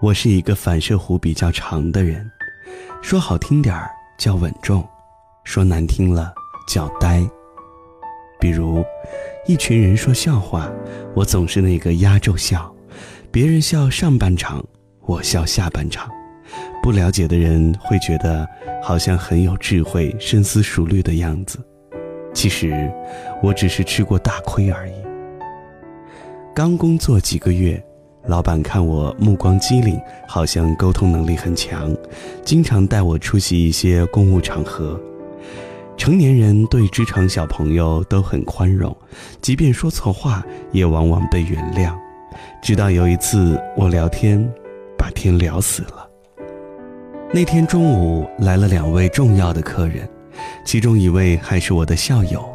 [0.00, 2.30] 我是一个反射弧比较长的人，
[3.02, 4.86] 说好听点儿叫稳重，
[5.42, 6.32] 说难听了
[6.68, 7.28] 叫呆。
[8.38, 8.84] 比如，
[9.48, 10.70] 一群人说笑话，
[11.16, 12.72] 我总是那个压轴笑，
[13.32, 14.64] 别人笑上半场，
[15.00, 16.08] 我笑下半场。
[16.80, 18.48] 不了解的人会觉得
[18.80, 21.58] 好像很有智慧、深思熟虑的样子，
[22.32, 22.88] 其实
[23.42, 24.94] 我只是吃过大亏而已。
[26.54, 27.84] 刚工作几个月，
[28.28, 31.96] 老板看我目光机灵，好像沟通能力很强，
[32.44, 35.00] 经常带我出席一些公务场合。
[35.96, 38.94] 成年人对职场小朋友都很宽容，
[39.40, 41.94] 即便说错话，也往往被原谅。
[42.60, 44.46] 直到有一次我聊天，
[44.98, 46.06] 把天聊死了。
[47.32, 50.06] 那天中午来了两位重要的客人，
[50.66, 52.46] 其中一位还是我的校友。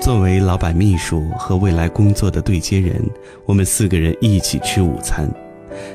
[0.00, 3.02] 作为老板秘书和未来工作的对接人，
[3.46, 5.28] 我们四个人一起吃午餐，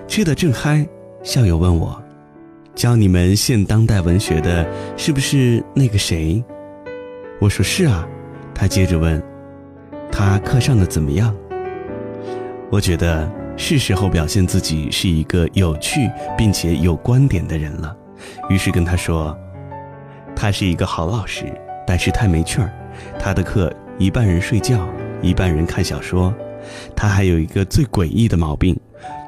[0.07, 0.85] 吃得正嗨。
[1.21, 2.02] 校友问我。
[2.73, 4.65] 教你们现当代文学的，
[4.96, 6.43] 是不是那个谁？
[7.40, 8.07] 我说是啊。
[8.55, 9.21] 他接着问
[10.12, 11.35] ：“他课上的怎么样？”
[12.71, 17.96] 我觉得是时候表现自己是一个有趣并且有观点的人了，
[18.49, 19.37] 于是跟他说
[20.35, 21.46] ：“他是一个好老师，
[21.85, 22.71] 但是太没趣儿。
[23.20, 24.90] 他的课一半人睡觉，
[25.22, 26.34] 一半人看小说。
[26.96, 28.76] 他还有一个最诡异的毛病。”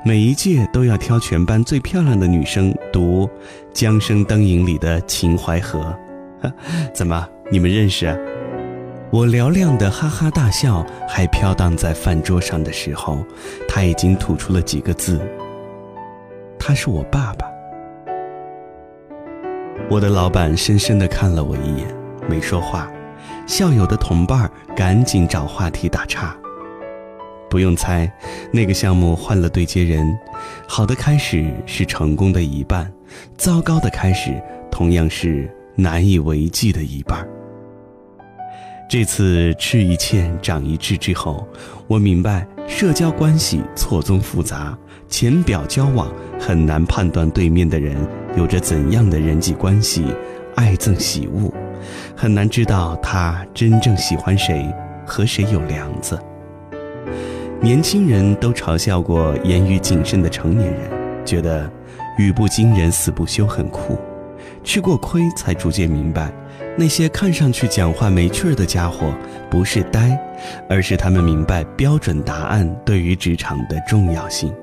[0.04, 3.28] 每一届都要挑全班最漂亮的女生读
[3.72, 5.96] 《江声灯影》里的《秦淮河》，
[6.92, 8.08] 怎么你们认识？
[9.12, 13.24] 我嘹亮的哈哈大笑还飘荡在饭桌上的时候，
[13.70, 15.22] 他已经吐出了几个字
[16.58, 17.46] ：“他是我爸爸。”
[19.88, 21.88] 我的老板深深地看了我一眼，
[22.28, 22.92] 没说话。
[23.52, 26.34] 校友的同伴赶紧找话题打岔。
[27.50, 28.10] 不用猜，
[28.50, 30.08] 那个项目换了对接人。
[30.66, 32.90] 好的开始是成功的一半，
[33.36, 37.28] 糟糕的开始同样是难以为继的一半。
[38.90, 41.46] 这次吃一堑长一智之后，
[41.88, 44.78] 我明白社交关系错综复杂，
[45.10, 46.10] 浅表交往
[46.40, 47.98] 很难判断对面的人
[48.38, 50.06] 有着怎样的人际关系，
[50.56, 51.54] 爱憎喜恶，
[52.16, 54.66] 很难知道他真正喜欢谁，
[55.06, 56.20] 和谁有梁子。
[57.62, 60.90] 年轻人都嘲笑过言语谨慎的成年人，
[61.26, 61.70] 觉得
[62.18, 63.98] 语不惊人死不休很酷。
[64.64, 66.32] 吃过亏才逐渐明白，
[66.78, 69.14] 那些看上去讲话没趣儿的家伙，
[69.50, 70.20] 不是呆，
[70.70, 74.54] 而是他们明白标准答案对于职场的重要性。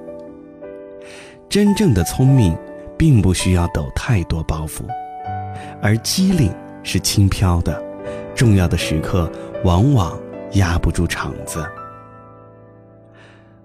[1.49, 2.56] 真正的聪明，
[2.97, 4.83] 并不需要抖太多包袱，
[5.83, 6.53] 而机灵
[6.88, 7.84] 是轻飘的，
[8.34, 9.31] 重要的时刻
[9.62, 10.19] 往往
[10.53, 11.62] 压不住场子。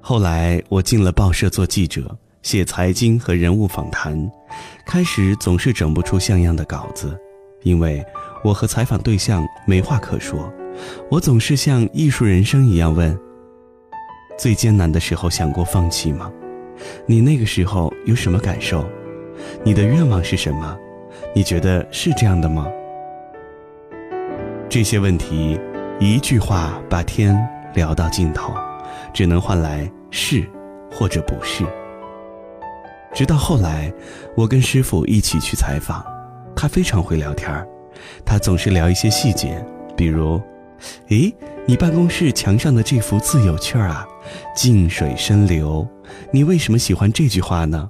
[0.02, 4.30] 后来我进了报社做记者，写财经和人物访谈。
[4.86, 7.18] 开始总是整不出像样的稿子，
[7.62, 8.06] 因为
[8.44, 10.52] 我和采访对象没话可说。
[11.10, 13.18] 我总是像艺术人生一样问：
[14.38, 16.30] 最艰难的时候想过放弃吗？
[17.06, 18.86] 你那个时候有什么感受？
[19.64, 20.78] 你的愿望是什么？
[21.34, 22.68] 你觉得是这样的吗？
[24.74, 25.56] 这些问题，
[26.00, 27.38] 一句话把天
[27.76, 28.52] 聊到尽头。
[29.14, 30.50] 只能换来是，
[30.92, 31.64] 或者不是。
[33.14, 33.94] 直到后来，
[34.36, 36.04] 我跟师傅一起去采访，
[36.56, 37.68] 他非常会聊天儿，
[38.26, 39.64] 他总是聊一些细节，
[39.96, 40.42] 比如，
[41.10, 41.32] 诶，
[41.68, 44.04] 你办公室墙上的这幅字有趣儿啊
[44.58, 45.88] ，“静水深流”，
[46.34, 47.88] 你为什么喜欢这句话呢？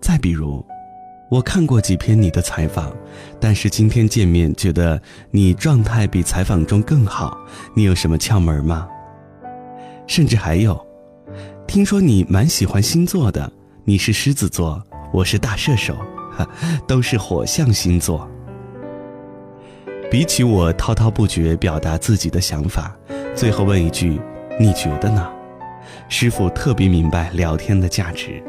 [0.00, 0.64] 再比如，
[1.34, 2.92] 我看过几篇你的采访，
[3.40, 5.02] 但是今天见面觉得
[5.32, 7.36] 你状态比采访中更好，
[7.74, 8.88] 你有什么窍门吗？
[10.06, 10.80] 甚至还有，
[11.66, 13.50] 听说你蛮喜欢星座的，
[13.82, 14.80] 你是狮子座，
[15.12, 15.96] 我是大射手，
[16.86, 18.30] 都是火象星座。
[20.08, 22.96] 比起我滔滔不绝表达自己的想法，
[23.34, 24.20] 最后问一句，
[24.60, 25.28] 你觉得呢？
[26.08, 28.40] 师傅特别明白聊天的价值。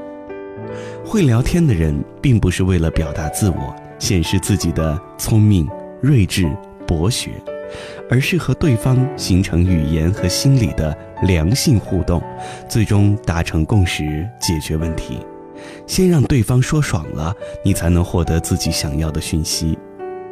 [1.06, 5.68] 会聊天的人，并不是为了表达自我、显示自己的聪明、
[6.02, 6.52] 睿智、
[6.88, 7.32] 博学。
[8.10, 12.22] 而是和对方形成语言和心理的良性互动，
[12.70, 15.20] 最终达成共识，解决问题。
[15.88, 19.78] 先让对方说爽了，你才能获得自己想要的讯息。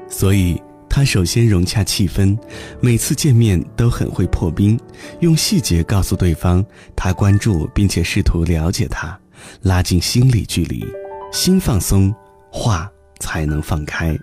[0.08, 2.38] 所以，他首先融洽气氛，
[2.80, 4.80] 每次见面都很会破冰，
[5.20, 6.64] 用细节告诉对方
[6.96, 9.20] 他关注并且试图了解他，
[9.62, 10.86] 拉近心理距离，
[11.32, 12.14] 心放松，
[12.52, 14.18] 话才能放开。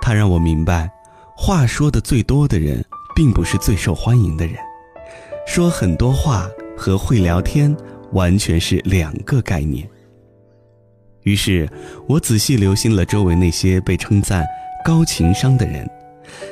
[0.00, 0.90] 他让我明白。
[1.36, 2.84] 话说的最多的人，
[3.16, 4.56] 并不是最受欢迎的人。
[5.46, 6.46] 说很多话
[6.76, 7.74] 和会聊天
[8.12, 9.88] 完全是两个概念。
[11.22, 11.66] 于是，
[12.06, 14.46] 我仔细留心了周围那些被称赞
[14.84, 15.88] 高情商的人，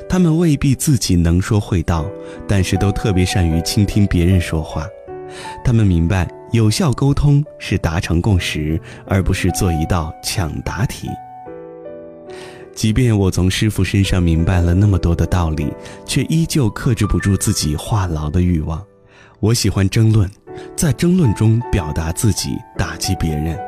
[0.08, 2.06] 他们未必自己能说会道，
[2.46, 4.86] 但是都特别善于倾听别人说话。
[5.62, 11.08] 他们明白，有效沟通是达成共识，而不是做一道抢答题。
[12.74, 15.72] 即便我从师傅身上明白了那么多的道理，
[16.06, 18.82] 却依旧克制不住自己话痨的欲望。
[19.40, 20.30] 我喜欢争论，
[20.76, 23.58] 在争论中表达自己，打击别人。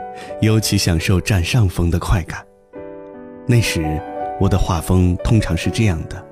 [0.42, 2.44] 尤其享受占上风的快感。
[3.46, 4.00] 那时，
[4.38, 6.22] 我的画风通常是这样的：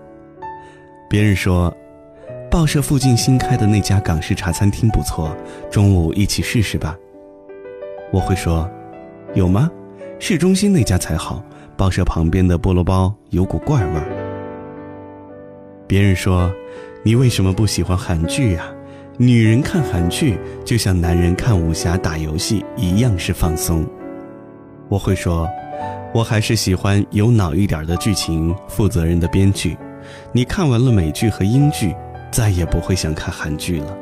[1.09, 1.75] 别人说，
[2.51, 5.37] 报社附近新开的那家港式茶餐厅不错，
[5.71, 6.97] 中午一起试试吧。
[8.11, 8.69] 我会说，
[9.35, 9.71] 有吗？
[10.19, 11.45] 市中心那家才好，
[11.77, 14.07] 报社旁边的菠萝包有股怪味儿。
[15.87, 16.51] 别人说，
[17.03, 18.65] 你为什么不喜欢韩剧呀？
[19.19, 23.85] 女人看韩剧就像男人看武侠、打游戏一样是放松。
[24.89, 25.47] 我会说，
[26.15, 29.77] 我还是喜欢有脑一点的剧情、负责任的编剧。
[30.33, 31.95] 你看完了美剧和英剧，
[32.31, 33.97] 再也不会想看韩剧了。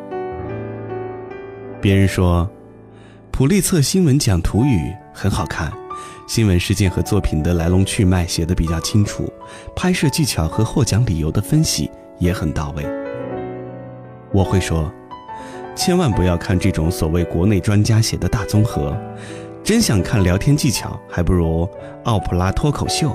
[1.81, 2.49] 别人说，
[3.31, 5.73] 普利策新闻讲图语很好看，
[6.27, 9.33] 新闻事件和作品的来龙去脉写得比较清楚，
[9.75, 12.85] 拍摄技巧和获奖理由的分析也很到位。
[14.33, 14.93] 我会说。
[15.79, 18.97] 千万不要看这种所谓国内专家写的大综合，
[19.63, 21.69] 真想看聊天技巧，还不如
[22.05, 23.15] 奥普拉脱口秀。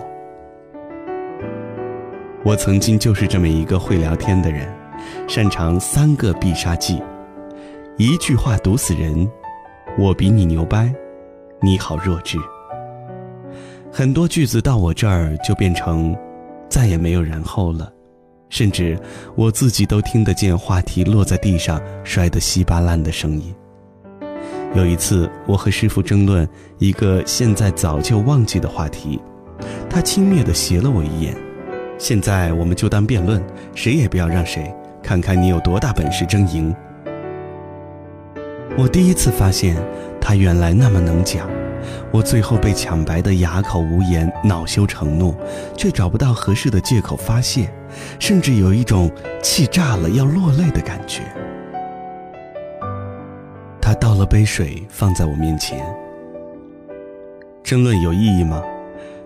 [2.44, 4.72] 我曾经就是这么一个会聊天的人，
[5.28, 7.02] 擅长三个必杀技：
[7.98, 9.30] 一句话毒死人，
[9.98, 10.94] 我比你牛掰，
[11.62, 12.38] 你好弱智。
[13.92, 16.16] 很多句子到我这儿就变成
[16.70, 17.92] 再也没有然后了。
[18.50, 19.00] 甚至
[19.36, 23.56] 我自己都听得见话题落在地上摔得稀巴烂的声音。
[24.76, 26.48] 有一次，我和师傅争论
[26.78, 29.22] 一个现在早就忘记的话题，
[29.90, 31.34] 他轻蔑地斜了我一眼。
[31.98, 33.42] 现在我们就当辩论，
[33.74, 34.74] 谁也不要让谁，
[35.12, 36.74] 看看你有多大本事争赢。
[38.78, 39.76] 我第一次发现
[40.22, 41.50] 他原来那么能讲。
[42.14, 45.36] 我最后被抢白的哑口无言，恼羞成怒，
[45.76, 47.70] 却找不到合适的借口发泄，
[48.20, 49.12] 甚至有一种
[49.44, 51.24] 气炸了要落泪的感觉。
[53.82, 55.84] 他倒了杯水放在我面前。
[57.62, 58.64] 争论有意义吗？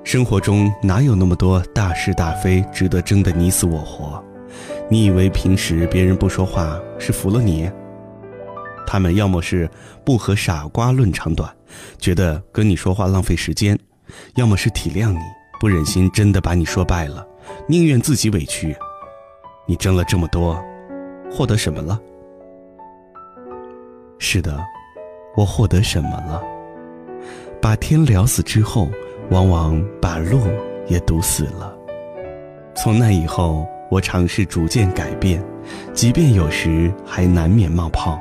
[0.04, 4.20] 生活中哪有那么多大是大非值得争得你死我活？
[4.88, 7.70] 你以为平时别人不说话是服了你？
[8.86, 9.70] 他们要么是
[10.06, 11.52] 不和傻瓜论长短，
[11.98, 13.76] 觉得跟你说话浪费时间；
[14.36, 15.20] 要么是体谅你，
[15.60, 17.26] 不忍心真的把你说败了，
[17.68, 18.76] 宁愿自己委屈。
[19.66, 20.64] 你争了这么多，
[21.32, 22.00] 获得什么了？
[24.20, 24.64] 是的，
[25.36, 26.44] 我获得什么了？
[27.60, 28.88] 把天聊死之后，
[29.32, 30.40] 往往把路
[30.88, 31.76] 也堵死了。
[32.76, 35.44] 从那以后，我尝试逐渐改变，
[35.94, 38.20] 即便有时还难免冒泡。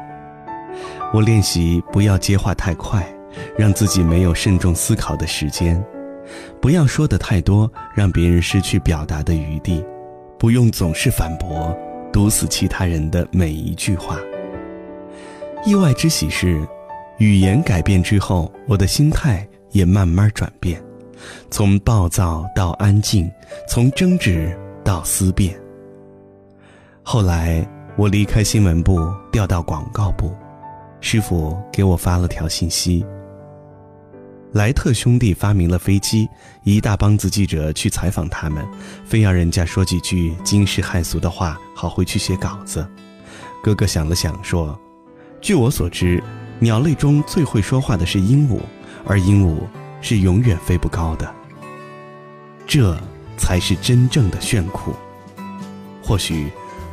[1.12, 3.06] 我练习不要接话太快，
[3.56, 5.76] 让自己没有慎重思考的时间；
[6.60, 9.84] 不要说的太多，让别人失去表达的余地；
[10.38, 11.76] 不用总是反驳，
[12.12, 14.18] 堵死其他人的每一句话。
[15.64, 16.60] 意外之喜是，
[17.18, 20.82] 语言改变之后，我的心态也慢慢转变，
[21.50, 23.30] 从暴躁到安静，
[23.68, 24.54] 从争执
[24.84, 25.58] 到思辨。
[27.02, 30.32] 后来，我离开新闻部，调到广告部。
[31.00, 33.04] 师傅给我发了条信息。
[34.52, 36.28] 莱特兄弟发明了飞机，
[36.62, 38.64] 一大帮子记者去采访他们，
[39.04, 42.86] 非要人家说几句惊世骇俗的话，好回去写稿子。
[43.62, 44.78] 哥哥想了想说
[45.42, 46.22] ：“据我所知，
[46.60, 48.60] 鸟类中最会说话的是鹦鹉，
[49.04, 49.58] 而鹦鹉
[50.00, 51.34] 是永远飞不高的。
[52.66, 52.96] 这
[53.36, 54.94] 才是真正的炫酷。
[56.02, 56.48] 或许，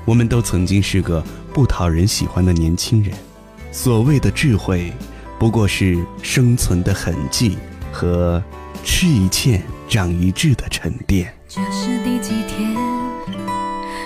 [0.05, 3.13] 我们都曾经是个不讨人喜欢的年轻人。”
[3.71, 4.91] 所谓的智慧，
[5.39, 7.57] 不过是生存的痕迹
[7.91, 8.43] 和
[8.83, 11.33] 吃一堑长一智的沉淀。
[11.48, 12.75] 这是第几天？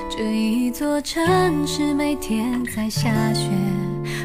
[0.10, 3.50] 这一座城市每天在下雪，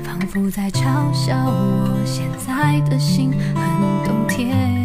[0.05, 4.79] 仿佛在嘲笑我现在的心很冬天。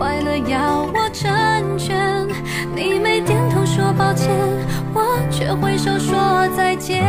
[0.00, 2.26] 快乐要我成全。
[2.74, 4.30] 你没点头说抱歉，
[4.94, 7.04] 我却挥手说再见。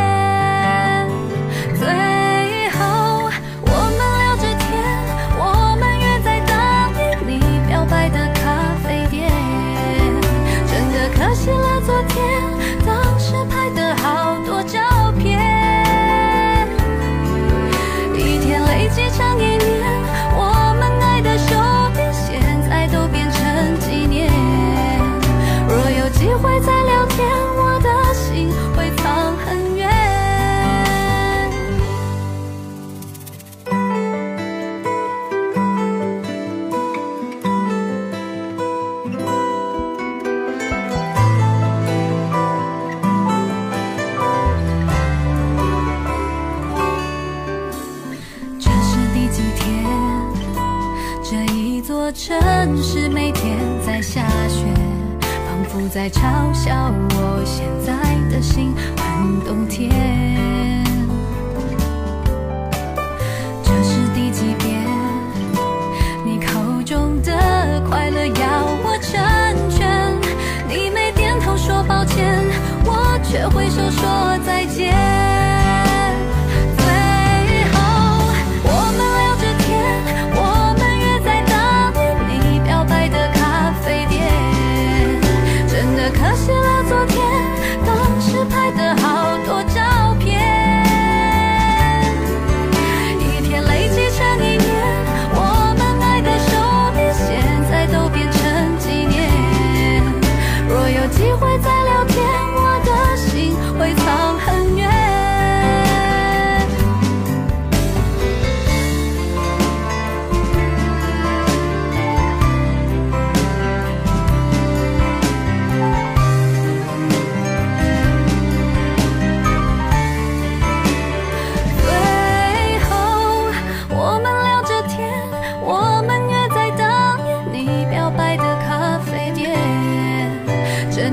[55.94, 58.11] 在嘲笑我现在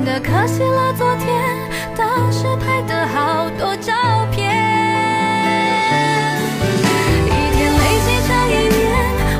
[0.09, 3.93] 的可惜了，昨天当时拍的好多照
[4.33, 4.49] 片。
[7.27, 8.81] 一天累积成一年，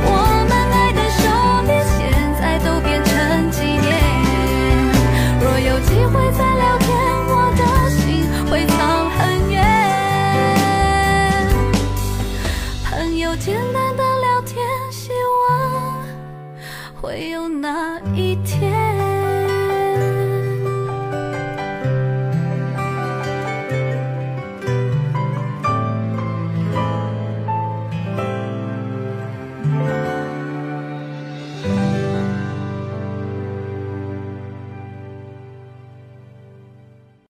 [0.05, 0.07] 我
[0.47, 1.25] 们爱的手
[1.65, 1.97] 链现
[2.39, 3.89] 在都变成纪念。
[5.41, 6.87] 若有机会再聊天，
[7.31, 8.77] 我的心会藏
[9.17, 9.57] 很远。
[12.85, 15.13] 朋友简单的聊天，希
[15.49, 15.49] 望
[17.01, 18.88] 会有那一天。